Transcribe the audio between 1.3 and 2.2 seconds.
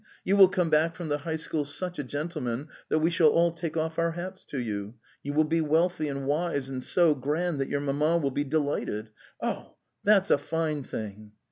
school such a